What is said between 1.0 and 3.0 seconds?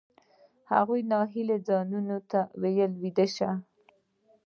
ناهیلۍ ځان ته وایی